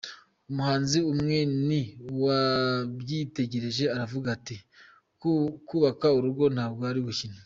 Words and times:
Umuhanzi 0.49 0.99
umwe 1.11 1.37
niwe 1.67 1.93
wabyitegereje 2.23 3.83
aravuga 3.95 4.27
ati 4.37 4.55
Kubaka 5.69 6.07
urugo 6.17 6.45
ntabwo 6.55 6.83
ari 6.89 6.99
ugukina. 7.01 7.37